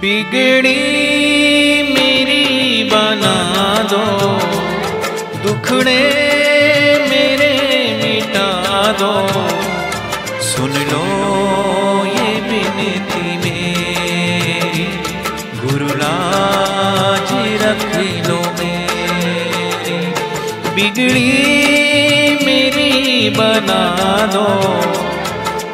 [0.00, 0.72] बिगड़ी
[1.82, 4.04] मेरी बना दो।
[5.42, 6.02] दुखड़े
[7.10, 7.52] मेरे
[8.02, 9.28] मिटा दो।
[10.42, 11.04] सुन लो
[12.06, 14.86] ये बिनती मेरी।
[15.60, 17.32] गुरुराज
[17.62, 17.96] रख
[18.28, 20.06] लो मेरी।
[20.74, 21.32] बिगड़ी
[22.46, 23.82] मेरी बना
[24.26, 24.46] दो।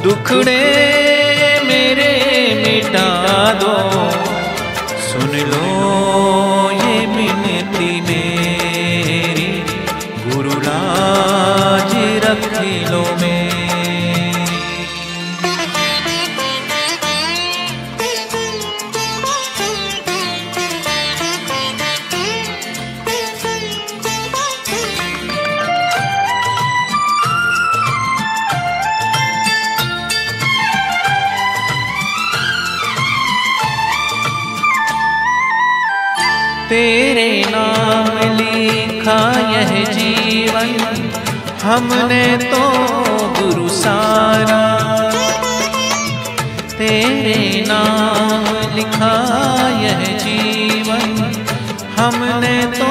[0.00, 0.90] दुखड़े
[1.64, 2.10] मेरे
[2.66, 3.39] मिटा
[36.70, 41.10] तेरे नाम लिखा यह जीवन।
[41.62, 42.70] हमने तो
[43.40, 44.78] गुरु सारा।
[46.78, 49.14] तेरे नाम लिखा
[49.80, 51.44] यह जीवन।
[51.98, 52.86] हमने तो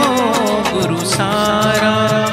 [0.73, 2.27] गुरु सारा।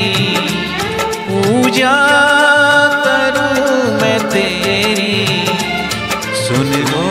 [1.27, 1.93] पूजा
[3.05, 5.17] करूँ मैं तेरी।
[6.43, 7.05] सुन लो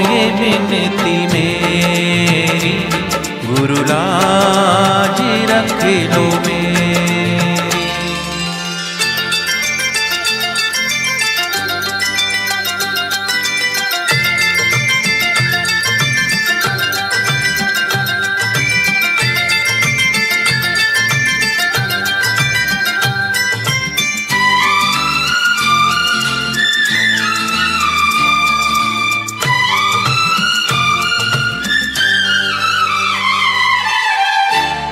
[0.00, 2.74] ये विनती मेरी
[3.46, 5.20] गुरुलाज
[5.52, 5.84] रख
[6.14, 6.25] लो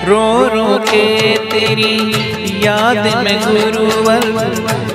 [0.09, 1.07] रो रो के
[1.51, 1.97] तेरी
[2.67, 4.25] याद में गुरुवर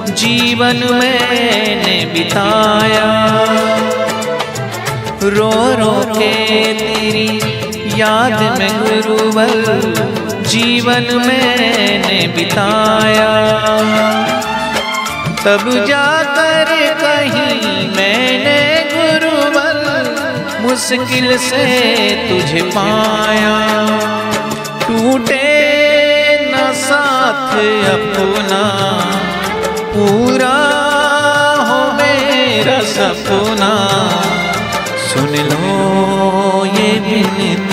[0.09, 3.07] जीवन मैंने बिताया।
[5.23, 6.33] रो रो के
[6.73, 7.41] तेरी
[8.01, 9.53] याद में गुरुवर
[10.47, 13.31] जीवन मैंने बिताया।
[15.45, 18.59] तब जाकर कहीं मैंने
[18.93, 19.77] गुरुवर
[20.61, 21.65] मुश्किल से
[22.29, 24.18] तुझे पाया।
[27.67, 28.63] अपना।
[29.93, 30.55] पूरा
[31.69, 33.71] हो मेरा सपना।
[34.97, 37.68] सुन लो ये विनती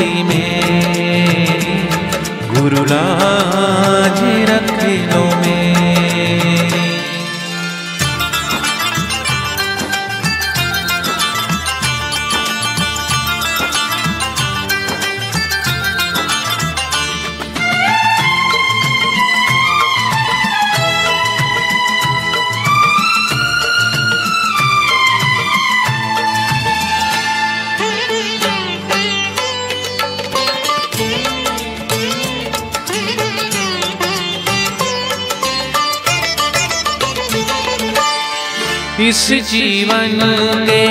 [39.00, 40.18] इस जीवन
[40.66, 40.86] के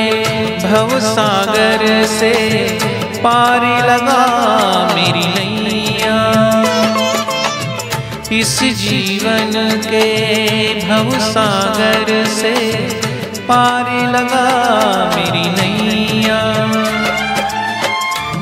[0.67, 2.34] भव सागर से
[3.23, 4.25] पार लगा
[4.96, 6.19] मेरी नैया।
[8.31, 10.07] इस जीवन के
[10.87, 12.53] भव सागर से
[13.40, 14.47] पार लगा
[15.16, 16.41] मेरी नैया।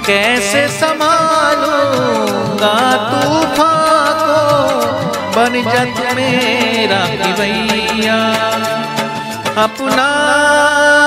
[0.07, 4.42] कैसे संभालूँगा तूफ़ान को?
[5.36, 8.73] बन जग मेरा भैया।
[9.57, 10.09] अपना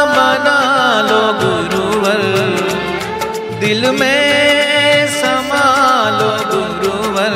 [0.06, 0.58] बना
[1.00, 2.20] लो गुरुवर।
[3.60, 5.66] दिल में समा
[6.10, 7.34] लो गुरुवर।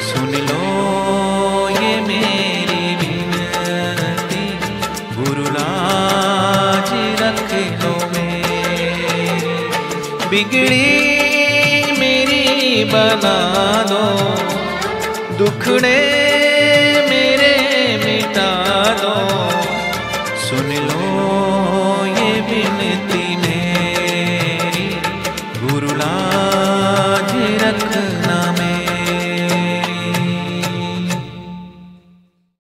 [0.00, 4.58] सुन लो ये मेरी विनती।
[5.16, 6.90] गुरुराज
[7.22, 7.54] रख
[7.84, 9.68] लो मेरी।
[10.28, 10.92] बिगड़ी
[11.98, 13.38] मेरी बना
[13.82, 14.04] दो।
[15.36, 15.98] दुखड़े
[17.08, 17.54] मेरे
[18.04, 18.65] मिटा